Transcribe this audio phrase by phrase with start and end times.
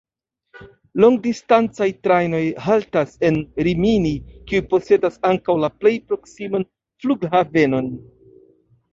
[1.03, 4.13] Longdistancaj trajnoj haltas en Rimini,
[4.51, 6.65] kiu posedas ankaŭ la plej proksiman
[7.05, 7.93] flughavenon.